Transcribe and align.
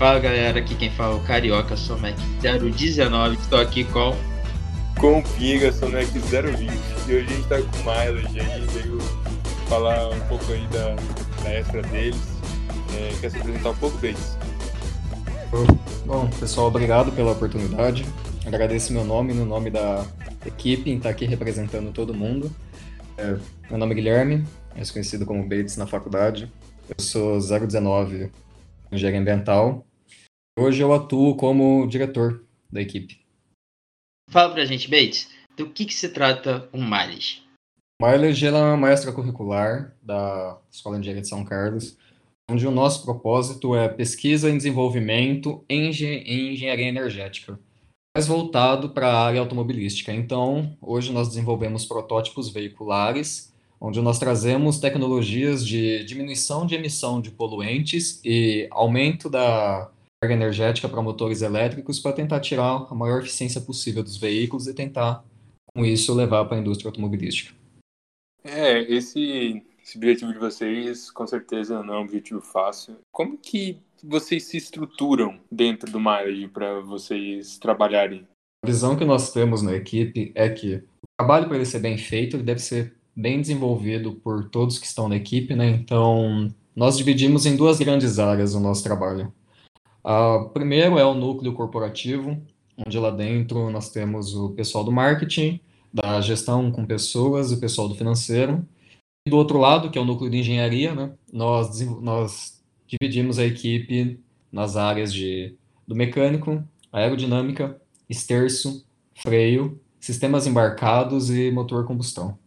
Fala 0.00 0.18
galera, 0.18 0.60
aqui 0.60 0.74
quem 0.74 0.90
fala 0.90 1.12
é 1.12 1.16
o 1.18 1.20
Carioca, 1.20 1.76
sou 1.76 1.98
Mac 1.98 2.16
019, 2.40 3.36
estou 3.36 3.60
aqui 3.60 3.84
com. 3.84 4.16
Com 4.98 5.18
o 5.18 5.22
Pinga, 5.22 5.70
sou 5.70 5.90
Mac 5.90 6.06
020 6.06 6.70
e 7.06 7.14
hoje 7.14 7.26
a 7.26 7.36
gente 7.36 7.46
tá 7.46 7.56
com 7.60 7.76
o 7.76 7.84
Miles 7.84 8.34
aí, 8.34 8.66
veio 8.68 8.98
falar 9.68 10.08
um 10.08 10.20
pouco 10.20 10.50
aí 10.52 10.66
da, 10.68 10.96
da 11.44 11.50
extra 11.52 11.82
deles. 11.82 12.18
É, 12.96 13.12
quer 13.20 13.30
se 13.30 13.36
apresentar 13.36 13.68
um 13.68 13.76
pouco, 13.76 13.98
Bates? 13.98 14.38
Bom, 16.06 16.30
pessoal, 16.40 16.68
obrigado 16.68 17.12
pela 17.12 17.32
oportunidade. 17.32 18.06
Agradeço 18.46 18.94
meu 18.94 19.04
nome 19.04 19.34
no 19.34 19.44
nome 19.44 19.68
da 19.68 20.06
equipe 20.46 20.90
em 20.90 20.96
estar 20.96 21.10
aqui 21.10 21.26
representando 21.26 21.92
todo 21.92 22.14
mundo. 22.14 22.50
É, 23.18 23.36
meu 23.68 23.78
nome 23.78 23.92
é 23.92 23.96
Guilherme, 23.96 24.46
mais 24.74 24.90
conhecido 24.90 25.26
como 25.26 25.46
Bates 25.46 25.76
na 25.76 25.86
faculdade. 25.86 26.50
Eu 26.88 27.04
sou 27.04 27.38
019 27.38 28.30
engenharia 28.90 29.20
ambiental 29.20 29.84
Hoje 30.60 30.82
eu 30.82 30.92
atuo 30.92 31.34
como 31.36 31.86
diretor 31.86 32.44
da 32.70 32.82
equipe. 32.82 33.18
Fala 34.28 34.52
pra 34.52 34.66
gente, 34.66 34.90
Bates, 34.90 35.30
do 35.56 35.70
que, 35.70 35.86
que 35.86 35.94
se 35.94 36.10
trata 36.10 36.68
o 36.70 36.76
Mileage? 36.76 37.42
Mileage 37.98 38.46
é 38.46 38.52
uma 38.52 38.92
extracurricular 38.92 39.96
da 40.02 40.60
Escola 40.70 40.96
de 40.96 41.00
Engenharia 41.00 41.22
de 41.22 41.28
São 41.28 41.46
Carlos, 41.46 41.96
onde 42.50 42.66
o 42.66 42.70
nosso 42.70 43.02
propósito 43.06 43.74
é 43.74 43.88
pesquisa 43.88 44.50
e 44.50 44.56
desenvolvimento 44.56 45.64
em 45.66 45.88
engenharia 45.88 46.88
energética, 46.88 47.58
mais 48.14 48.26
voltado 48.26 48.90
para 48.90 49.08
a 49.08 49.26
área 49.28 49.40
automobilística. 49.40 50.12
Então, 50.12 50.76
hoje 50.82 51.10
nós 51.10 51.28
desenvolvemos 51.28 51.86
protótipos 51.86 52.50
veiculares, 52.50 53.50
onde 53.80 53.98
nós 54.02 54.18
trazemos 54.18 54.78
tecnologias 54.78 55.66
de 55.66 56.04
diminuição 56.04 56.66
de 56.66 56.74
emissão 56.74 57.18
de 57.18 57.30
poluentes 57.30 58.20
e 58.22 58.68
aumento 58.70 59.30
da 59.30 59.90
carga 60.22 60.34
energética 60.34 60.86
para 60.86 61.00
motores 61.00 61.40
elétricos 61.40 61.98
para 61.98 62.12
tentar 62.12 62.40
tirar 62.40 62.86
a 62.90 62.94
maior 62.94 63.22
eficiência 63.22 63.60
possível 63.60 64.02
dos 64.02 64.18
veículos 64.18 64.66
e 64.66 64.74
tentar, 64.74 65.24
com 65.74 65.84
isso, 65.84 66.14
levar 66.14 66.44
para 66.44 66.58
a 66.58 66.60
indústria 66.60 66.88
automobilística. 66.88 67.54
É, 68.44 68.80
esse, 68.82 69.62
esse 69.82 69.96
objetivo 69.96 70.32
de 70.32 70.38
vocês, 70.38 71.10
com 71.10 71.26
certeza, 71.26 71.82
não 71.82 71.94
é 71.94 71.98
um 71.98 72.02
objetivo 72.02 72.42
fácil. 72.42 72.96
Como 73.10 73.38
que 73.38 73.78
vocês 74.04 74.44
se 74.44 74.58
estruturam 74.58 75.40
dentro 75.50 75.90
do 75.90 75.98
Mileage 75.98 76.48
para 76.48 76.80
vocês 76.80 77.58
trabalharem? 77.58 78.26
A 78.62 78.66
visão 78.66 78.96
que 78.96 79.06
nós 79.06 79.32
temos 79.32 79.62
na 79.62 79.74
equipe 79.74 80.32
é 80.34 80.50
que 80.50 80.76
o 81.02 81.06
trabalho, 81.18 81.46
para 81.46 81.56
ele 81.56 81.64
ser 81.64 81.78
bem 81.78 81.96
feito, 81.96 82.36
ele 82.36 82.42
deve 82.42 82.60
ser 82.60 82.94
bem 83.16 83.40
desenvolvido 83.40 84.12
por 84.16 84.50
todos 84.50 84.78
que 84.78 84.86
estão 84.86 85.08
na 85.08 85.16
equipe, 85.16 85.54
né? 85.54 85.68
Então, 85.68 86.48
nós 86.76 86.98
dividimos 86.98 87.46
em 87.46 87.56
duas 87.56 87.78
grandes 87.78 88.18
áreas 88.18 88.54
o 88.54 88.60
nosso 88.60 88.82
trabalho. 88.82 89.32
Uh, 90.04 90.48
primeiro 90.50 90.98
é 90.98 91.04
o 91.04 91.14
núcleo 91.14 91.52
corporativo, 91.52 92.40
onde 92.76 92.98
lá 92.98 93.10
dentro 93.10 93.70
nós 93.70 93.90
temos 93.90 94.34
o 94.34 94.50
pessoal 94.50 94.84
do 94.84 94.92
marketing, 94.92 95.60
da 95.92 96.20
gestão 96.20 96.70
com 96.70 96.86
pessoas, 96.86 97.52
o 97.52 97.60
pessoal 97.60 97.88
do 97.88 97.94
financeiro. 97.94 98.66
E 99.26 99.30
do 99.30 99.36
outro 99.36 99.58
lado, 99.58 99.90
que 99.90 99.98
é 99.98 100.00
o 100.00 100.04
núcleo 100.04 100.30
de 100.30 100.38
engenharia, 100.38 100.94
né, 100.94 101.12
nós, 101.32 101.80
nós 102.00 102.62
dividimos 102.86 103.38
a 103.38 103.44
equipe 103.44 104.18
nas 104.50 104.76
áreas 104.76 105.12
de, 105.12 105.54
do 105.86 105.94
mecânico, 105.94 106.64
aerodinâmica, 106.90 107.80
esterço, 108.08 108.84
freio, 109.14 109.78
sistemas 110.00 110.46
embarcados 110.46 111.30
e 111.30 111.50
motor 111.50 111.86
combustão. 111.86 112.38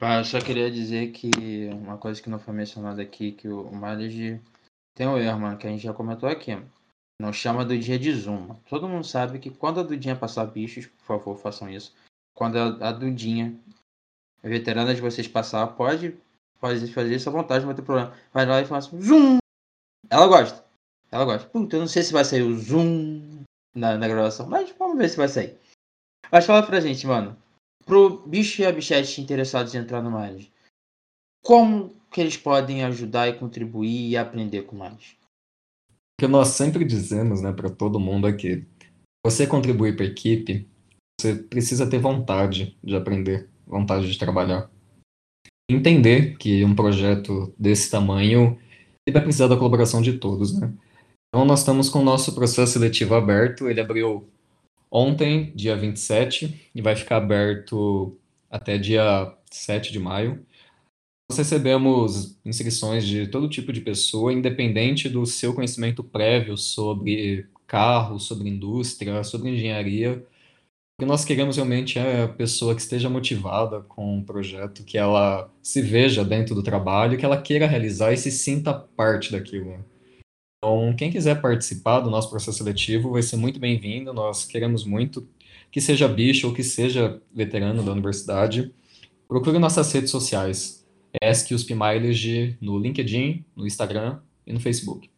eu 0.00 0.24
só 0.24 0.40
queria 0.40 0.70
dizer 0.70 1.12
que 1.12 1.30
uma 1.72 1.96
coisa 1.96 2.20
que 2.20 2.28
não 2.28 2.38
foi 2.38 2.52
mencionada 2.52 3.00
aqui, 3.00 3.32
que 3.32 3.48
o 3.48 3.70
mileage 3.72 4.40
tem 4.94 5.08
um 5.08 5.18
erro, 5.18 5.40
mano, 5.40 5.58
que 5.58 5.66
a 5.66 5.70
gente 5.70 5.82
já 5.82 5.92
comentou 5.92 6.28
aqui. 6.28 6.52
Não 7.20 7.32
chama 7.32 7.64
do 7.64 7.76
dia 7.78 7.98
de 7.98 8.12
Zoom. 8.12 8.54
Todo 8.68 8.88
mundo 8.88 9.04
sabe 9.04 9.38
que 9.38 9.50
quando 9.50 9.80
a 9.80 9.82
Dudinha 9.82 10.16
passar 10.16 10.46
bichos, 10.46 10.86
por 10.86 11.04
favor, 11.04 11.36
façam 11.36 11.68
isso. 11.68 11.94
Quando 12.34 12.56
a, 12.56 12.88
a 12.88 12.92
Dudinha, 12.92 13.58
a 14.42 14.48
veterana 14.48 14.94
de 14.94 15.00
vocês 15.00 15.26
passar, 15.28 15.66
pode, 15.68 16.16
pode 16.60 16.92
fazer 16.92 17.14
isso 17.14 17.28
à 17.28 17.32
vontade, 17.32 17.60
não 17.60 17.68
vai 17.68 17.76
ter 17.76 17.82
problema. 17.82 18.16
Vai 18.32 18.46
lá 18.46 18.60
e 18.60 18.66
faz 18.66 18.86
assim, 18.86 19.00
Zoom! 19.00 19.38
Ela 20.10 20.26
gosta. 20.26 20.64
Ela 21.10 21.24
gosta. 21.24 21.48
Puta, 21.48 21.76
eu 21.76 21.80
não 21.80 21.88
sei 21.88 22.02
se 22.02 22.12
vai 22.12 22.24
sair 22.24 22.42
o 22.42 22.56
Zoom 22.56 23.44
na, 23.74 23.96
na 23.96 24.08
gravação, 24.08 24.46
mas 24.46 24.70
vamos 24.78 24.98
ver 24.98 25.08
se 25.08 25.16
vai 25.16 25.28
sair. 25.28 25.58
Mas 26.30 26.46
fala 26.46 26.64
pra 26.64 26.80
gente, 26.80 27.06
mano. 27.06 27.36
Pro 27.86 28.18
bicho 28.26 28.62
e 28.62 28.66
a 28.66 28.72
bichete 28.72 29.20
interessados 29.20 29.74
em 29.74 29.78
entrar 29.78 30.02
no 30.02 30.10
Miles, 30.10 30.50
como 31.42 31.94
que 32.14 32.20
eles 32.20 32.36
podem 32.36 32.84
ajudar 32.84 33.28
e 33.28 33.32
contribuir 33.32 34.10
e 34.10 34.16
aprender 34.16 34.62
com 34.62 34.76
mais? 34.76 35.16
O 36.16 36.20
que 36.20 36.28
nós 36.28 36.48
sempre 36.48 36.84
dizemos 36.84 37.42
né, 37.42 37.52
para 37.52 37.68
todo 37.68 37.98
mundo 37.98 38.28
é 38.28 38.32
que 38.32 38.64
você 39.26 39.48
contribuir 39.48 39.96
para 39.96 40.04
a 40.04 40.08
equipe, 40.08 40.64
você 41.20 41.34
precisa 41.34 41.90
ter 41.90 41.98
vontade 41.98 42.78
de 42.84 42.94
aprender, 42.94 43.48
vontade 43.66 44.08
de 44.08 44.16
trabalhar. 44.16 44.70
Entender 45.68 46.36
que 46.36 46.64
um 46.64 46.76
projeto 46.76 47.52
desse 47.58 47.90
tamanho 47.90 48.60
vai 49.10 49.20
precisar 49.20 49.48
da 49.48 49.56
colaboração 49.56 50.00
de 50.00 50.12
todos. 50.12 50.56
Né? 50.56 50.72
Então, 51.28 51.44
nós 51.44 51.60
estamos 51.60 51.88
com 51.88 51.98
o 51.98 52.04
nosso 52.04 52.32
processo 52.32 52.74
seletivo 52.74 53.16
aberto. 53.16 53.68
Ele 53.68 53.80
abriu 53.80 54.30
ontem, 54.88 55.52
dia 55.56 55.76
27, 55.76 56.70
e 56.72 56.80
vai 56.80 56.94
ficar 56.94 57.16
aberto 57.16 58.16
até 58.48 58.78
dia 58.78 59.34
7 59.50 59.90
de 59.90 59.98
maio. 59.98 60.46
Nós 61.34 61.38
recebemos 61.38 62.38
inscrições 62.44 63.04
de 63.04 63.26
todo 63.26 63.48
tipo 63.48 63.72
de 63.72 63.80
pessoa, 63.80 64.32
independente 64.32 65.08
do 65.08 65.26
seu 65.26 65.52
conhecimento 65.52 66.04
prévio 66.04 66.56
sobre 66.56 67.48
carro, 67.66 68.20
sobre 68.20 68.48
indústria, 68.48 69.24
sobre 69.24 69.50
engenharia. 69.50 70.24
O 70.96 71.02
que 71.02 71.04
nós 71.04 71.24
queremos 71.24 71.56
realmente 71.56 71.98
é 71.98 72.22
a 72.22 72.28
pessoa 72.28 72.72
que 72.72 72.80
esteja 72.80 73.10
motivada 73.10 73.80
com 73.80 74.14
o 74.14 74.18
um 74.18 74.22
projeto, 74.22 74.84
que 74.84 74.96
ela 74.96 75.50
se 75.60 75.82
veja 75.82 76.24
dentro 76.24 76.54
do 76.54 76.62
trabalho, 76.62 77.18
que 77.18 77.24
ela 77.24 77.42
queira 77.42 77.66
realizar 77.66 78.12
e 78.12 78.16
se 78.16 78.30
sinta 78.30 78.72
parte 78.72 79.32
daquilo. 79.32 79.84
Então, 80.58 80.94
quem 80.96 81.10
quiser 81.10 81.40
participar 81.42 81.98
do 81.98 82.10
nosso 82.10 82.30
processo 82.30 82.58
seletivo 82.58 83.10
vai 83.10 83.22
ser 83.22 83.38
muito 83.38 83.58
bem-vindo. 83.58 84.14
Nós 84.14 84.44
queremos 84.44 84.84
muito 84.84 85.28
que 85.68 85.80
seja 85.80 86.06
bicho 86.06 86.46
ou 86.46 86.54
que 86.54 86.62
seja 86.62 87.20
veterano 87.34 87.82
da 87.82 87.90
universidade. 87.90 88.72
Procure 89.26 89.58
nossas 89.58 89.90
redes 89.90 90.12
sociais. 90.12 90.83
ESC 91.22 91.74
Mileage 91.74 92.58
no 92.60 92.78
LinkedIn, 92.78 93.44
no 93.54 93.66
Instagram 93.66 94.20
e 94.46 94.52
no 94.52 94.60
Facebook. 94.60 95.10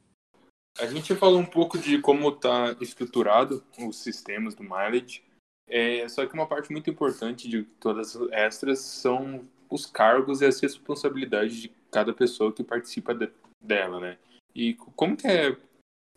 A 0.78 0.86
gente 0.86 1.14
falou 1.14 1.40
um 1.40 1.46
pouco 1.46 1.78
de 1.78 1.98
como 1.98 2.28
está 2.28 2.76
estruturado 2.80 3.64
os 3.78 4.02
sistemas 4.02 4.54
do 4.54 4.62
Mileage, 4.62 5.22
é, 5.68 6.06
só 6.08 6.26
que 6.26 6.34
uma 6.34 6.46
parte 6.46 6.70
muito 6.70 6.90
importante 6.90 7.48
de 7.48 7.62
todas 7.80 8.14
as 8.14 8.30
extras 8.30 8.78
são 8.80 9.48
os 9.70 9.86
cargos 9.86 10.40
e 10.40 10.44
as 10.44 10.60
responsabilidades 10.60 11.56
de 11.56 11.72
cada 11.90 12.12
pessoa 12.12 12.52
que 12.52 12.62
participa 12.62 13.14
de, 13.14 13.30
dela, 13.62 13.98
né? 13.98 14.18
E 14.54 14.74
como 14.74 15.16
que 15.16 15.26
é 15.26 15.56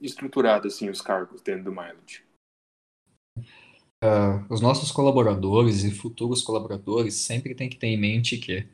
estruturado 0.01 0.67
assim 0.67 0.89
os 0.89 1.01
cargos 1.01 1.41
dentro 1.41 1.65
do 1.65 1.71
Mileage? 1.71 2.23
Uh, 4.03 4.45
os 4.49 4.61
nossos 4.61 4.91
colaboradores 4.91 5.83
e 5.83 5.91
futuros 5.91 6.41
colaboradores 6.41 7.15
sempre 7.15 7.55
têm 7.55 7.69
que 7.69 7.77
ter 7.77 7.87
em 7.87 7.97
mente 7.97 8.37
que 8.37 8.65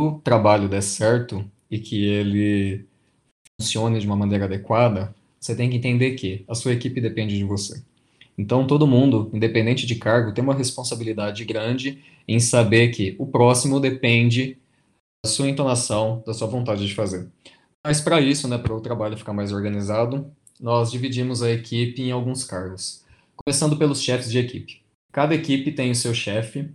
o 0.00 0.18
trabalho 0.20 0.68
der 0.68 0.82
certo 0.82 1.44
e 1.70 1.78
que 1.78 2.04
ele 2.04 2.86
funcione 3.60 4.00
de 4.00 4.06
uma 4.06 4.16
maneira 4.16 4.44
adequada, 4.46 5.14
você 5.40 5.54
tem 5.54 5.70
que 5.70 5.76
entender 5.76 6.14
que 6.14 6.44
a 6.48 6.54
sua 6.54 6.72
equipe 6.72 7.00
depende 7.00 7.36
de 7.36 7.44
você. 7.44 7.82
Então, 8.36 8.66
todo 8.66 8.86
mundo, 8.86 9.30
independente 9.32 9.86
de 9.86 9.94
cargo, 9.94 10.32
tem 10.32 10.42
uma 10.42 10.54
responsabilidade 10.54 11.44
grande 11.44 12.02
em 12.26 12.40
saber 12.40 12.88
que 12.88 13.14
o 13.18 13.26
próximo 13.26 13.78
depende 13.78 14.58
da 15.24 15.30
sua 15.30 15.48
entonação, 15.48 16.22
da 16.26 16.34
sua 16.34 16.48
vontade 16.48 16.86
de 16.86 16.94
fazer. 16.94 17.28
Mas, 17.86 18.00
para 18.00 18.20
isso, 18.20 18.48
né, 18.48 18.58
para 18.58 18.74
o 18.74 18.80
trabalho 18.80 19.16
ficar 19.16 19.32
mais 19.32 19.52
organizado, 19.52 20.30
nós 20.60 20.90
dividimos 20.90 21.42
a 21.42 21.50
equipe 21.50 22.02
em 22.02 22.10
alguns 22.10 22.44
cargos, 22.44 23.04
começando 23.36 23.76
pelos 23.76 24.02
chefes 24.02 24.30
de 24.30 24.38
equipe. 24.38 24.82
Cada 25.12 25.34
equipe 25.34 25.70
tem 25.70 25.92
o 25.92 25.94
seu 25.94 26.12
chefe, 26.12 26.68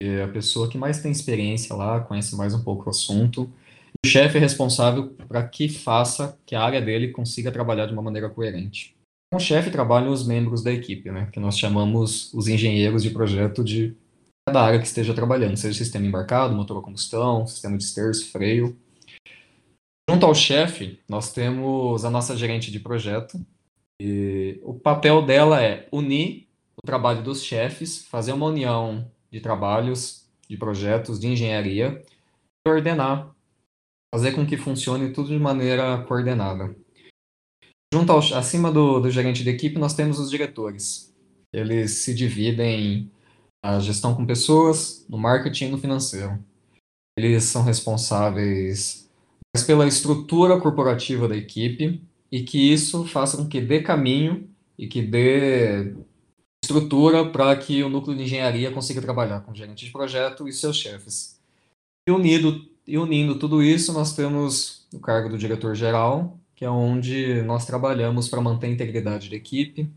é 0.00 0.22
a 0.22 0.28
pessoa 0.28 0.68
que 0.68 0.78
mais 0.78 1.00
tem 1.00 1.10
experiência 1.10 1.74
lá, 1.74 2.00
conhece 2.00 2.36
mais 2.36 2.54
um 2.54 2.62
pouco 2.62 2.86
o 2.86 2.90
assunto. 2.90 3.50
O 4.04 4.06
chefe 4.06 4.38
é 4.38 4.40
responsável 4.40 5.08
para 5.28 5.46
que 5.46 5.68
faça 5.68 6.38
que 6.46 6.54
a 6.54 6.62
área 6.62 6.80
dele 6.80 7.08
consiga 7.08 7.50
trabalhar 7.50 7.86
de 7.86 7.92
uma 7.92 8.02
maneira 8.02 8.28
coerente. 8.28 8.96
Com 9.30 9.38
o 9.38 9.40
chefe 9.40 9.70
trabalham 9.70 10.12
os 10.12 10.26
membros 10.26 10.62
da 10.62 10.72
equipe, 10.72 11.10
né, 11.10 11.28
que 11.32 11.40
nós 11.40 11.58
chamamos 11.58 12.32
os 12.32 12.48
engenheiros 12.48 13.02
de 13.02 13.10
projeto 13.10 13.62
de 13.62 13.94
cada 14.48 14.62
área 14.62 14.78
que 14.78 14.86
esteja 14.86 15.12
trabalhando, 15.12 15.56
seja 15.56 15.76
sistema 15.76 16.06
embarcado, 16.06 16.54
motor 16.54 16.78
a 16.78 16.82
combustão, 16.82 17.46
sistema 17.46 17.76
de 17.76 17.84
esterço, 17.84 18.30
freio. 18.30 18.74
Junto 20.08 20.24
ao 20.24 20.34
chefe, 20.34 20.98
nós 21.06 21.32
temos 21.32 22.04
a 22.06 22.10
nossa 22.10 22.34
gerente 22.34 22.70
de 22.70 22.80
projeto, 22.80 23.38
e 24.00 24.58
o 24.62 24.72
papel 24.72 25.20
dela 25.20 25.62
é 25.62 25.86
unir 25.92 26.48
o 26.82 26.86
trabalho 26.86 27.22
dos 27.22 27.42
chefes, 27.42 28.06
fazer 28.06 28.32
uma 28.32 28.46
união 28.46 29.10
de 29.30 29.40
trabalhos, 29.40 30.28
de 30.48 30.56
projetos, 30.56 31.18
de 31.20 31.28
engenharia, 31.28 32.02
e 32.66 32.70
ordenar, 32.70 33.34
fazer 34.14 34.32
com 34.32 34.46
que 34.46 34.56
funcione 34.56 35.12
tudo 35.12 35.28
de 35.28 35.38
maneira 35.38 36.02
coordenada. 36.04 36.74
Junto 37.92 38.12
ao, 38.12 38.18
acima 38.18 38.70
do, 38.70 39.00
do 39.00 39.10
gerente 39.10 39.42
de 39.42 39.50
equipe, 39.50 39.78
nós 39.78 39.94
temos 39.94 40.18
os 40.18 40.30
diretores. 40.30 41.14
Eles 41.52 41.92
se 41.98 42.14
dividem 42.14 43.10
a 43.62 43.78
gestão 43.80 44.14
com 44.14 44.26
pessoas, 44.26 45.06
no 45.08 45.18
marketing 45.18 45.66
e 45.66 45.70
no 45.70 45.78
financeiro. 45.78 46.38
Eles 47.18 47.44
são 47.44 47.62
responsáveis 47.62 49.10
pela 49.66 49.88
estrutura 49.88 50.60
corporativa 50.60 51.26
da 51.26 51.36
equipe 51.36 52.00
e 52.30 52.42
que 52.42 52.72
isso 52.72 53.06
faça 53.06 53.36
com 53.36 53.48
que 53.48 53.60
dê 53.60 53.82
caminho 53.82 54.48
e 54.78 54.86
que 54.86 55.02
dê 55.02 55.94
estrutura 56.68 57.24
para 57.24 57.56
que 57.56 57.82
o 57.82 57.88
núcleo 57.88 58.16
de 58.16 58.24
engenharia 58.24 58.70
consiga 58.70 59.00
trabalhar 59.00 59.40
com 59.40 59.52
o 59.52 59.54
gerente 59.54 59.86
de 59.86 59.90
projeto 59.90 60.46
e 60.46 60.52
seus 60.52 60.76
chefes. 60.76 61.40
E, 62.06 62.12
unido, 62.12 62.62
e 62.86 62.98
unindo 62.98 63.38
tudo 63.38 63.62
isso, 63.62 63.92
nós 63.92 64.14
temos 64.14 64.86
o 64.92 65.00
cargo 65.00 65.30
do 65.30 65.38
diretor-geral, 65.38 66.38
que 66.54 66.64
é 66.64 66.70
onde 66.70 67.42
nós 67.42 67.64
trabalhamos 67.64 68.28
para 68.28 68.42
manter 68.42 68.66
a 68.66 68.70
integridade 68.70 69.30
da 69.30 69.36
equipe, 69.36 69.90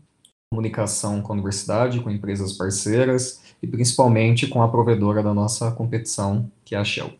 comunicação 0.50 1.20
com 1.20 1.32
a 1.32 1.34
universidade, 1.34 2.00
com 2.00 2.10
empresas 2.10 2.54
parceiras 2.54 3.54
e 3.62 3.66
principalmente 3.66 4.46
com 4.46 4.62
a 4.62 4.68
provedora 4.68 5.22
da 5.22 5.34
nossa 5.34 5.70
competição, 5.72 6.50
que 6.64 6.74
é 6.74 6.78
a 6.78 6.84
Shell. 6.84 7.12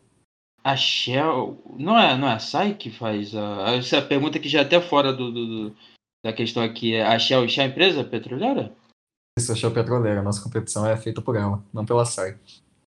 A 0.65 0.77
Shell, 0.77 1.61
não 1.79 1.99
é, 1.99 2.17
não 2.17 2.29
é 2.29 2.35
a 2.35 2.39
SAI 2.39 2.75
que 2.75 2.91
faz 2.91 3.35
a. 3.35 3.75
Essa 3.77 4.01
pergunta 4.01 4.39
que 4.39 4.49
já 4.49 4.61
é 4.61 4.63
até 4.63 4.81
fora 4.81 5.13
do, 5.13 5.33
do, 5.33 5.47
do 5.47 5.77
da 6.25 6.33
questão 6.33 6.63
aqui 6.63 6.95
é 6.95 7.05
a 7.05 7.19
Shell, 7.19 7.49
Shell 7.49 7.65
é 7.65 7.67
a 7.67 7.71
empresa 7.71 8.05
petroleira? 8.05 8.73
Isso, 9.38 9.52
a 9.52 9.55
Shell 9.55 9.73
Petroleira. 9.73 10.23
Nossa 10.23 10.43
competição 10.43 10.87
é 10.87 10.96
feita 10.96 11.23
por 11.23 11.37
ela, 11.37 11.62
não 11.73 11.87
pela 11.87 12.05
SAI. 12.05 12.38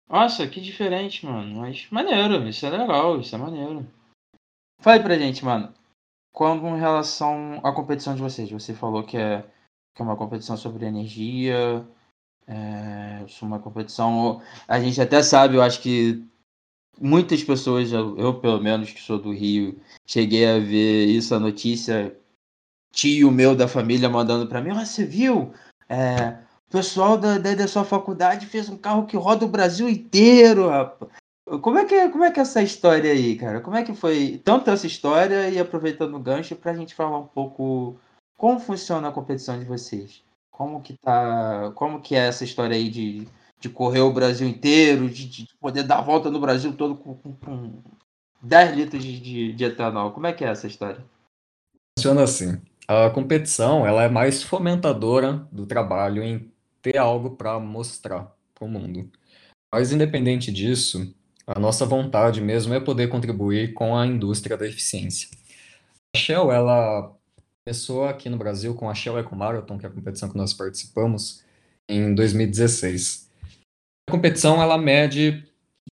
Nossa, 0.10 0.48
que 0.48 0.60
diferente, 0.62 1.26
mano. 1.26 1.62
Mas 1.62 1.88
maneiro, 1.90 2.48
isso 2.48 2.66
é 2.66 2.70
legal, 2.70 3.20
isso 3.20 3.34
é 3.34 3.38
maneiro. 3.38 3.88
Fale 4.80 5.02
pra 5.02 5.18
gente, 5.18 5.44
mano. 5.44 5.74
Com 6.34 6.76
relação 6.76 7.62
à 7.64 7.72
competição 7.72 8.16
de 8.16 8.22
vocês, 8.22 8.50
você 8.50 8.74
falou 8.74 9.04
que 9.04 9.18
é, 9.18 9.44
que 9.96 10.02
é 10.02 10.06
uma 10.06 10.18
competição 10.18 10.58
sobre 10.58 10.86
energia, 10.86 11.88
é 12.48 13.26
uma 13.42 13.60
competição. 13.60 14.42
A 14.68 14.80
gente 14.80 15.00
até 15.00 15.22
sabe, 15.22 15.56
eu 15.56 15.62
acho 15.62 15.82
que 15.82 16.28
muitas 17.00 17.44
pessoas, 17.44 17.92
eu 17.92 18.40
pelo 18.40 18.60
menos 18.62 18.92
que 18.92 19.00
sou 19.00 19.20
do 19.20 19.32
Rio, 19.32 19.80
cheguei 20.06 20.46
a 20.46 20.60
ver 20.60 21.06
isso, 21.06 21.34
a 21.34 21.40
notícia, 21.40 22.16
tio 22.92 23.32
meu 23.32 23.56
da 23.56 23.68
família 23.68 24.10
mandando 24.10 24.48
para 24.48 24.62
mim, 24.62 24.72
ah, 24.72 24.86
você 24.86 25.06
viu? 25.06 25.54
É, 25.90 26.38
o 26.68 26.72
pessoal 26.72 27.18
da, 27.18 27.38
da, 27.38 27.54
da, 27.54 27.68
sua 27.68 27.84
faculdade 27.84 28.46
fez 28.46 28.70
um 28.70 28.78
carro 28.78 29.06
que 29.06 29.18
roda 29.18 29.46
o 29.46 29.50
Brasil 29.50 29.90
inteiro, 29.90 30.70
rapaz. 30.70 31.12
Como 31.62 31.78
é, 31.78 31.86
que, 31.86 32.10
como 32.10 32.24
é 32.24 32.32
que 32.32 32.40
é 32.40 32.44
essa 32.44 32.62
história 32.62 33.12
aí, 33.12 33.36
cara? 33.36 33.60
Como 33.60 33.76
é 33.76 33.84
que 33.84 33.94
foi 33.94 34.42
tanto 34.44 34.70
essa 34.70 34.88
história 34.88 35.50
e 35.50 35.60
aproveitando 35.60 36.16
o 36.16 36.20
gancho 36.20 36.56
pra 36.56 36.74
gente 36.74 36.96
falar 36.96 37.20
um 37.20 37.28
pouco 37.28 38.00
como 38.38 38.60
funciona 38.60 39.10
a 39.10 39.12
competição 39.12 39.60
de 39.60 39.66
vocês? 39.66 40.24
Como 40.50 40.82
que 40.82 40.96
tá, 40.98 41.72
como 41.76 42.02
que 42.02 42.16
é 42.16 42.28
essa 42.28 42.44
história 42.44 42.76
aí 42.76 42.90
de, 42.90 43.28
de 43.60 43.70
correr 43.70 44.02
o 44.02 44.14
Brasil 44.14 44.48
inteiro, 44.48 45.10
de, 45.10 45.28
de 45.28 45.48
poder 45.60 45.84
dar 45.84 46.00
a 46.00 46.02
volta 46.02 46.30
no 46.30 46.40
Brasil 46.40 46.76
todo 46.76 46.96
com, 46.96 47.16
com, 47.16 47.34
com 47.34 47.82
10 48.42 48.76
litros 48.76 49.04
de, 49.04 49.20
de, 49.20 49.54
de 49.54 49.64
etanol? 49.66 50.12
Como 50.12 50.28
é 50.28 50.34
que 50.34 50.46
é 50.46 50.50
essa 50.50 50.68
história? 50.68 51.04
Funciona 51.98 52.24
assim. 52.24 52.62
A 52.88 53.10
competição 53.10 53.88
ela 53.88 54.04
é 54.04 54.10
mais 54.10 54.44
fomentadora 54.44 55.48
do 55.52 55.66
trabalho 55.66 56.22
em 56.22 56.52
ter 56.82 56.98
algo 56.98 57.32
para 57.32 57.60
mostrar 57.60 58.36
para 58.54 58.66
o 58.66 58.70
mundo. 58.70 59.10
Mas 59.74 59.92
independente 59.92 60.52
disso, 60.52 61.16
a 61.48 61.60
nossa 61.60 61.86
vontade 61.86 62.42
mesmo 62.42 62.74
é 62.74 62.80
poder 62.80 63.08
contribuir 63.08 63.74
com 63.74 63.98
a 63.98 64.06
indústria 64.06 64.58
da 64.58 64.68
eficiência. 64.68 65.30
A 66.16 66.20
Shell, 66.20 66.52
ela 66.52 67.16
começou 67.66 68.06
aqui 68.06 68.30
no 68.30 68.38
Brasil 68.38 68.76
com 68.76 68.90
a 68.90 68.94
Shell 68.94 69.18
Eco 69.18 69.36
Marathon, 69.36 69.78
que 69.78 69.86
é 69.86 69.90
a 69.90 69.92
competição 69.92 70.30
que 70.30 70.38
nós 70.38 70.54
participamos, 70.54 71.42
em 71.90 72.14
2016. 72.14 73.30
A 74.08 74.12
competição, 74.12 74.62
ela 74.62 74.78
mede 74.78 75.44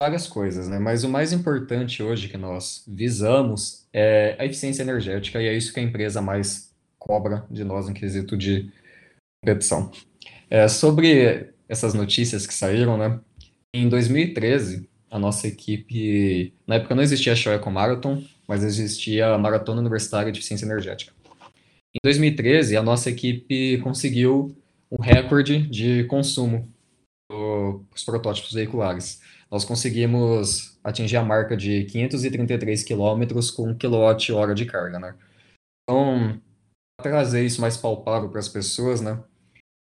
várias 0.01 0.27
coisas, 0.27 0.67
né? 0.67 0.79
Mas 0.79 1.03
o 1.03 1.09
mais 1.09 1.31
importante 1.31 2.01
hoje 2.01 2.27
que 2.27 2.37
nós 2.37 2.83
visamos 2.87 3.87
é 3.93 4.35
a 4.39 4.45
eficiência 4.45 4.81
energética, 4.81 5.41
e 5.41 5.47
é 5.47 5.55
isso 5.55 5.73
que 5.73 5.79
a 5.79 5.83
empresa 5.83 6.21
mais 6.21 6.68
cobra 6.99 7.45
de 7.49 7.63
nós 7.63 7.89
em 7.89 7.93
quesito 7.93 8.37
de 8.37 8.71
competição. 9.41 9.91
É, 10.49 10.67
sobre 10.67 11.53
essas 11.67 11.93
notícias 11.93 12.45
que 12.45 12.53
saíram, 12.53 12.97
né? 12.97 13.19
Em 13.73 13.87
2013, 13.87 14.89
a 15.09 15.17
nossa 15.17 15.47
equipe. 15.47 16.53
Na 16.67 16.75
época 16.75 16.95
não 16.95 17.03
existia 17.03 17.33
a 17.33 17.35
Show 17.35 17.53
Eco 17.53 17.71
Marathon, 17.71 18.23
mas 18.47 18.63
existia 18.63 19.27
a 19.27 19.37
Maratona 19.37 19.79
Universitária 19.79 20.31
de 20.31 20.39
Eficiência 20.39 20.65
Energética. 20.65 21.13
Em 21.93 21.99
2013, 22.03 22.77
a 22.77 22.83
nossa 22.83 23.09
equipe 23.09 23.77
conseguiu 23.79 24.55
um 24.91 25.01
recorde 25.01 25.67
de 25.67 26.03
consumo 26.05 26.67
dos 27.29 28.03
protótipos 28.03 28.53
veiculares. 28.53 29.21
Nós 29.51 29.65
conseguimos 29.65 30.79
atingir 30.83 31.17
a 31.17 31.23
marca 31.23 31.55
de 31.55 31.85
533 31.85 32.83
quilômetros 32.83 33.51
com 33.51 33.75
quilowatt-hora 33.75 34.53
de 34.53 34.65
carga, 34.65 34.99
né? 34.99 35.15
Então, 35.83 36.39
trazer 37.01 37.45
isso 37.45 37.61
mais 37.61 37.77
palpável 37.77 38.29
para 38.29 38.39
as 38.39 38.49
pessoas, 38.49 39.01
né? 39.01 39.21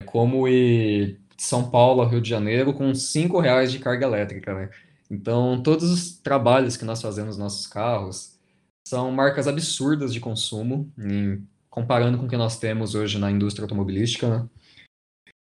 Como 0.06 0.48
ir 0.48 1.20
de 1.36 1.44
São 1.44 1.70
Paulo 1.70 2.02
ao 2.02 2.08
Rio 2.08 2.22
de 2.22 2.30
Janeiro 2.30 2.74
com 2.74 2.94
5 2.94 3.40
reais 3.40 3.72
de 3.72 3.80
carga 3.80 4.06
elétrica, 4.06 4.54
né? 4.54 4.70
Então, 5.10 5.62
todos 5.62 5.92
os 5.92 6.18
trabalhos 6.18 6.76
que 6.76 6.86
nós 6.86 7.02
fazemos 7.02 7.38
nos 7.38 7.38
nossos 7.38 7.68
carros 7.68 8.40
são 8.88 9.12
marcas 9.12 9.48
absurdas 9.48 10.14
de 10.14 10.20
consumo, 10.20 10.92
em, 10.98 11.48
comparando 11.70 12.18
com 12.18 12.26
o 12.26 12.30
que 12.30 12.38
nós 12.38 12.58
temos 12.60 12.96
hoje 12.96 13.20
na 13.20 13.32
indústria 13.32 13.64
automobilística. 13.64 14.28
Né? 14.30 14.50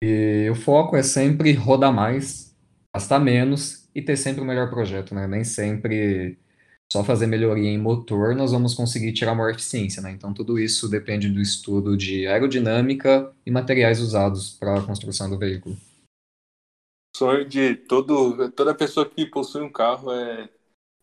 E 0.02 0.48
o 0.50 0.54
foco 0.54 0.96
é 0.96 1.02
sempre 1.02 1.52
rodar 1.52 1.92
mais, 1.92 2.54
gastar 2.94 3.18
menos 3.18 3.88
e 3.94 4.02
ter 4.02 4.16
sempre 4.16 4.42
o 4.42 4.44
melhor 4.44 4.70
projeto, 4.70 5.14
né? 5.14 5.26
Nem 5.26 5.44
sempre 5.44 6.38
só 6.94 7.02
fazer 7.02 7.26
melhoria 7.26 7.68
em 7.68 7.76
motor 7.76 8.36
nós 8.36 8.52
vamos 8.52 8.72
conseguir 8.72 9.12
tirar 9.12 9.34
maior 9.34 9.50
eficiência, 9.50 10.00
né? 10.00 10.12
Então 10.12 10.32
tudo 10.32 10.60
isso 10.60 10.88
depende 10.88 11.28
do 11.28 11.40
estudo 11.40 11.96
de 11.96 12.24
aerodinâmica 12.28 13.34
e 13.44 13.50
materiais 13.50 14.00
usados 14.00 14.52
para 14.52 14.78
a 14.78 14.86
construção 14.86 15.28
do 15.28 15.36
veículo 15.36 15.76
sonho 17.16 17.44
de 17.44 17.76
todo, 17.76 18.50
toda 18.52 18.74
pessoa 18.74 19.08
que 19.08 19.26
possui 19.26 19.62
um 19.62 19.70
carro 19.70 20.12
é 20.12 20.48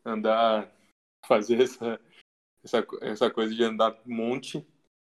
andar, 0.06 0.70
fazer 1.26 1.62
essa, 1.62 2.00
essa, 2.64 2.86
essa 3.02 3.30
coisa 3.30 3.54
de 3.54 3.64
andar 3.64 3.98
monte 4.06 4.66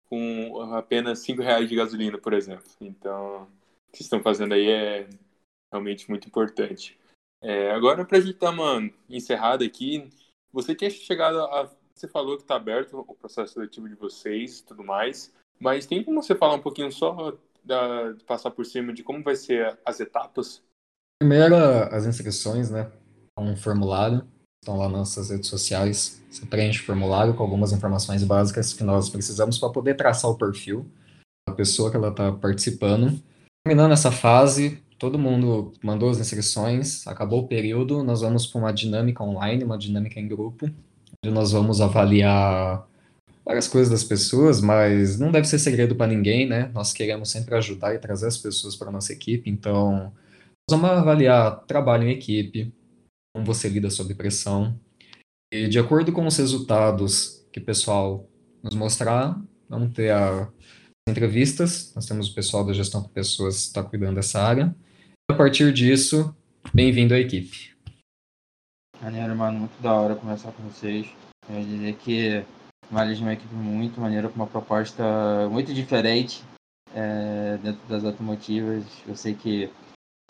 com 0.09 0.61
apenas 0.75 1.21
5 1.21 1.43
reais 1.43 1.69
de 1.69 1.77
gasolina, 1.77 2.19
por 2.19 2.33
exemplo. 2.33 2.71
Então, 2.81 3.45
o 3.89 3.93
que 3.93 4.03
estão 4.03 4.23
fazendo 4.23 4.55
aí 4.55 4.69
é 4.69 5.09
realmente 5.73 6.09
muito 6.09 6.27
importante. 6.27 6.99
É, 7.43 7.71
agora, 7.71 8.05
para 8.05 8.19
a 8.19 8.21
gente 8.21 8.39
dar 8.39 8.51
uma 8.51 8.91
encerrada 9.09 9.65
aqui, 9.65 10.11
você 10.53 10.75
tinha 10.75 10.91
chegado 10.91 11.39
a. 11.39 11.71
Você 11.95 12.07
falou 12.07 12.37
que 12.37 12.43
está 12.43 12.55
aberto 12.55 13.05
o 13.09 13.15
processo 13.15 13.55
seletivo 13.55 13.89
de 13.89 13.97
vocês 13.97 14.61
e 14.61 14.65
tudo 14.65 14.85
mais, 14.85 15.35
mas 15.59 15.85
tem 15.85 16.05
como 16.05 16.23
você 16.23 16.33
falar 16.33 16.55
um 16.55 16.61
pouquinho 16.61 16.93
só, 16.93 17.37
da, 17.65 18.15
passar 18.25 18.53
por 18.53 18.65
cima 18.65 18.93
de 18.93 19.03
como 19.03 19.21
vai 19.21 19.35
ser 19.35 19.77
as 19.85 19.99
etapas 19.99 20.63
Primeiro, 21.21 21.57
as 21.57 22.07
inscrições, 22.07 22.71
né? 22.71 22.91
Um 23.37 23.57
formulário, 23.57 24.25
estão 24.63 24.79
lá 24.79 24.85
nas 24.85 24.99
nossas 24.99 25.31
redes 25.31 25.49
sociais. 25.49 26.23
Você 26.31 26.47
preenche 26.47 26.81
o 26.81 26.87
formulário 26.87 27.35
com 27.35 27.43
algumas 27.43 27.73
informações 27.73 28.23
básicas 28.23 28.73
que 28.73 28.85
nós 28.85 29.09
precisamos 29.09 29.59
para 29.59 29.71
poder 29.71 29.95
traçar 29.95 30.31
o 30.31 30.39
perfil 30.39 30.87
da 31.49 31.55
pessoa 31.55 31.91
que 31.91 31.97
ela 31.97 32.11
está 32.11 32.33
participando. 32.33 33.21
Terminando 33.67 33.93
essa 33.93 34.13
fase, 34.13 34.81
todo 34.99 35.19
mundo 35.19 35.73
mandou 35.83 36.11
as 36.11 36.19
inscrições, 36.19 37.07
acabou 37.07 37.41
o 37.41 37.49
período, 37.49 38.03
nós 38.03 38.21
vamos 38.21 38.47
para 38.47 38.61
uma 38.61 38.73
dinâmica 38.73 39.23
online, 39.23 39.65
uma 39.65 39.79
dinâmica 39.79 40.19
em 40.19 40.27
grupo, 40.27 40.67
onde 41.25 41.35
nós 41.35 41.53
vamos 41.53 41.81
avaliar 41.81 42.87
várias 43.45 43.69
coisas 43.69 43.91
das 43.91 44.05
pessoas, 44.05 44.61
mas 44.61 45.19
não 45.19 45.31
deve 45.31 45.47
ser 45.47 45.59
segredo 45.59 45.95
para 45.95 46.07
ninguém, 46.07 46.47
né? 46.47 46.71
Nós 46.75 46.93
queremos 46.93 47.31
sempre 47.31 47.55
ajudar 47.55 47.95
e 47.95 47.99
trazer 47.99 48.27
as 48.27 48.37
pessoas 48.37 48.77
para 48.77 48.91
nossa 48.91 49.13
equipe, 49.13 49.49
então 49.49 50.13
vamos 50.69 50.91
avaliar 50.91 51.65
trabalho 51.67 52.09
em 52.09 52.13
equipe, 52.13 52.73
como 53.33 53.47
você 53.47 53.69
lida 53.69 53.89
sob 53.89 54.13
pressão, 54.15 54.79
e 55.53 55.69
de 55.69 55.79
acordo 55.79 56.13
com 56.13 56.27
os 56.27 56.37
resultados 56.37 57.47
que 57.53 57.61
o 57.61 57.65
pessoal 57.65 58.29
nos 58.63 58.75
mostrar, 58.75 59.41
vamos 59.69 59.95
ter 59.95 60.11
a, 60.11 60.51
entrevistas, 61.09 61.93
nós 61.95 62.05
temos 62.05 62.29
o 62.29 62.35
pessoal 62.35 62.65
da 62.65 62.73
gestão 62.73 63.03
com 63.03 63.09
pessoas 63.09 63.55
que 63.55 63.67
está 63.69 63.83
cuidando 63.83 64.17
dessa 64.17 64.43
área, 64.43 64.75
a 65.31 65.35
partir 65.35 65.73
disso, 65.75 66.35
bem-vindo 66.73 67.13
à 67.13 67.19
equipe. 67.19 67.77
Maneiro, 69.01 69.37
mano, 69.37 69.59
muito 69.61 69.83
da 69.83 69.93
hora 69.93 70.15
conversar 70.15 70.53
com 70.53 70.63
vocês. 70.63 71.07
Eu 71.49 71.63
dizer 71.63 71.95
que 71.97 72.43
Miles 72.91 73.19
é 73.19 73.23
uma 73.23 73.33
equipe 73.35 73.55
muito 73.55 74.01
maneira, 74.01 74.29
com 74.29 74.37
uma 74.37 74.47
proposta 74.47 75.05
muito 75.51 75.75
diferente 75.75 76.43
é, 76.95 77.59
dentro 77.63 77.87
das 77.89 78.05
automotivas. 78.05 78.85
Eu 79.07 79.15
sei 79.15 79.35
que 79.35 79.71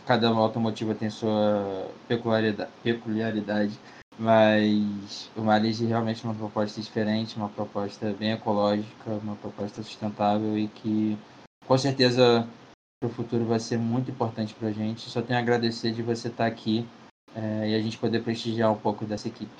cada 0.05 0.27
automotiva 0.27 0.93
tem 0.93 1.09
sua 1.09 1.89
peculiaridade, 2.07 2.71
peculiaridade 2.83 3.79
Mas 4.17 5.31
o 5.33 5.41
Malise 5.41 5.85
realmente 5.85 6.25
é 6.25 6.29
uma 6.29 6.35
proposta 6.35 6.81
diferente, 6.81 7.37
uma 7.37 7.47
proposta 7.47 8.13
bem 8.19 8.33
ecológica, 8.33 9.11
uma 9.23 9.37
proposta 9.37 9.81
sustentável 9.81 10.57
e 10.57 10.67
que 10.67 11.17
com 11.65 11.77
certeza 11.77 12.45
para 12.99 13.09
o 13.09 13.13
futuro 13.13 13.45
vai 13.45 13.59
ser 13.59 13.77
muito 13.77 14.11
importante 14.11 14.53
para 14.53 14.67
a 14.67 14.71
gente. 14.71 15.09
Só 15.09 15.21
tenho 15.21 15.39
a 15.39 15.41
agradecer 15.41 15.91
de 15.91 16.03
você 16.03 16.27
estar 16.27 16.45
aqui 16.45 16.85
é, 17.33 17.69
e 17.69 17.75
a 17.75 17.81
gente 17.81 17.97
poder 17.97 18.21
prestigiar 18.21 18.71
um 18.71 18.77
pouco 18.77 19.05
dessa 19.05 19.29
equipe. 19.29 19.51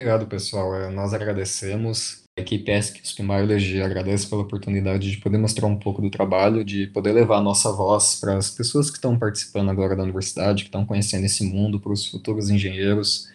Obrigado, 0.00 0.26
pessoal. 0.26 0.74
É, 0.74 0.90
nós 0.90 1.14
agradecemos. 1.14 2.24
A 2.36 2.42
equipe 2.42 2.70
ESC 2.70 3.22
Mileage 3.22 3.80
agradece 3.80 4.28
pela 4.28 4.42
oportunidade 4.42 5.10
de 5.10 5.16
poder 5.18 5.38
mostrar 5.38 5.66
um 5.66 5.78
pouco 5.78 6.02
do 6.02 6.10
trabalho, 6.10 6.64
de 6.64 6.88
poder 6.88 7.12
levar 7.12 7.38
a 7.38 7.42
nossa 7.42 7.72
voz 7.72 8.18
para 8.20 8.36
as 8.36 8.50
pessoas 8.50 8.90
que 8.90 8.96
estão 8.96 9.16
participando 9.16 9.70
agora 9.70 9.96
da 9.96 10.02
universidade, 10.02 10.64
que 10.64 10.68
estão 10.68 10.84
conhecendo 10.84 11.24
esse 11.24 11.44
mundo, 11.44 11.80
para 11.80 11.92
os 11.92 12.06
futuros 12.06 12.50
engenheiros, 12.50 13.30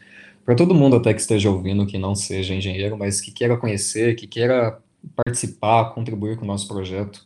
para 0.46 0.54
todo 0.54 0.76
mundo 0.76 0.98
até 0.98 1.14
que 1.14 1.22
esteja 1.22 1.50
ouvindo, 1.50 1.88
que 1.88 1.98
não 1.98 2.14
seja 2.14 2.54
engenheiro, 2.54 2.98
mas 2.98 3.22
que 3.22 3.32
queira 3.32 3.58
conhecer, 3.58 4.16
que 4.16 4.28
queira 4.28 4.80
participar, 5.16 5.94
contribuir 5.94 6.38
com 6.38 6.44
o 6.44 6.48
nosso 6.48 6.68
projeto. 6.68 7.26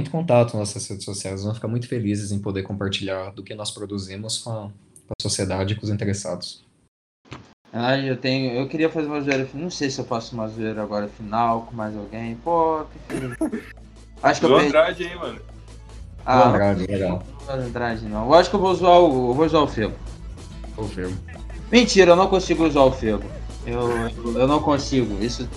Muito 0.00 0.10
contato 0.10 0.56
nas 0.56 0.68
nossas 0.68 0.88
redes 0.88 1.04
sociais, 1.04 1.42
vamos 1.42 1.58
ficar 1.58 1.68
muito 1.68 1.88
felizes 1.88 2.32
em 2.32 2.40
poder 2.40 2.64
compartilhar 2.64 3.30
do 3.30 3.42
que 3.44 3.54
nós 3.54 3.70
produzimos 3.70 4.38
com 4.38 4.50
a, 4.50 4.62
com 4.64 5.14
a 5.18 5.22
sociedade 5.22 5.74
e 5.74 5.76
com 5.76 5.84
os 5.84 5.90
interessados. 5.90 6.64
Ah, 7.72 7.98
eu 7.98 8.16
tenho. 8.16 8.52
Eu 8.52 8.68
queria 8.68 8.88
fazer 8.88 9.08
uma 9.08 9.20
zoeira. 9.20 9.48
Não 9.52 9.68
sei 9.68 9.90
se 9.90 10.00
eu 10.00 10.04
faço 10.04 10.34
uma 10.34 10.46
zoeira 10.46 10.80
agora 10.80 11.08
final 11.08 11.62
com 11.62 11.74
mais 11.74 11.96
alguém. 11.96 12.36
Pô, 12.36 12.84
que 13.08 13.14
Acho 14.22 14.40
que 14.40 14.46
eu. 14.46 14.50
Perdi... 14.50 14.66
Andrade 14.68 15.04
aí, 15.04 15.16
mano. 15.16 15.40
Ah, 16.24 16.48
Andrade, 16.48 16.86
legal. 16.86 17.22
Não 17.46 17.54
Andrade 17.54 18.04
não. 18.06 18.26
Eu 18.26 18.34
acho 18.34 18.48
que 18.48 18.56
eu 18.56 18.60
vou 18.60 18.74
zoar 18.74 19.00
o. 19.00 19.30
Eu 19.30 19.34
vou 19.34 19.48
zoar 19.48 19.64
o 19.64 19.66
Febo. 19.66 19.94
O 20.76 20.84
Febo. 20.84 21.14
Mentira, 21.70 22.12
eu 22.12 22.16
não 22.16 22.28
consigo 22.28 22.64
usar 22.64 22.82
o 22.82 22.92
Febo. 22.92 23.24
Eu, 23.66 24.08
eu 24.38 24.46
não 24.46 24.62
consigo. 24.62 25.22
Isso. 25.22 25.48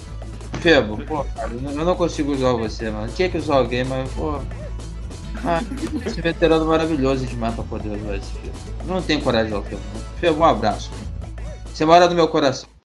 Febo, 0.61 0.97
pô, 1.05 1.23
cara, 1.23 1.51
eu 1.51 1.85
não 1.85 1.95
consigo 1.95 2.31
usar 2.31 2.53
você, 2.53 2.89
mano. 2.89 3.11
Tinha 3.13 3.29
que 3.29 3.37
usar 3.37 3.55
alguém, 3.57 3.83
mas, 3.83 4.09
pô. 4.11 4.39
Ah, 5.45 5.61
esse 6.05 6.19
veterano 6.19 6.65
maravilhoso 6.65 7.25
demais 7.25 7.53
pra 7.53 7.63
poder 7.63 7.89
usar 7.89 8.17
esse 8.17 8.31
Febo. 8.31 8.53
Não 8.85 9.01
tenho 9.01 9.21
coragem 9.21 9.47
de 9.47 9.53
usar 9.53 9.65
o 9.65 9.69
Febo. 9.69 9.81
Febo, 10.19 10.39
um 10.39 10.45
abraço. 10.45 10.91
Você 11.73 11.85
mora 11.85 12.07
no 12.09 12.15
meu 12.15 12.27
coração. 12.27 12.67